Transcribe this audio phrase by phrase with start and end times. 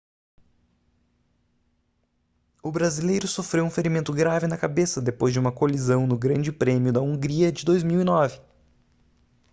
[2.63, 6.91] o brasileiro sofreu um ferimento grave na cabeça depois de uma colisão no grande prêmio
[6.91, 8.41] da hungria de 2009